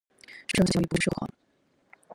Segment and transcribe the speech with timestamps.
[0.47, 1.29] 說教育部說謊